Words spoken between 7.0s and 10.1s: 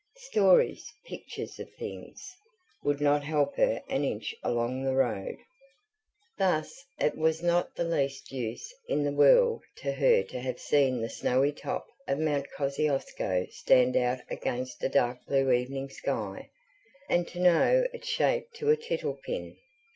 was not the least use in the world to